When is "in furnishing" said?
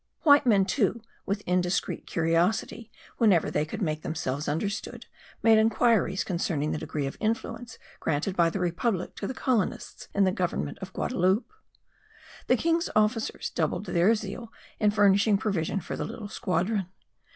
14.79-15.37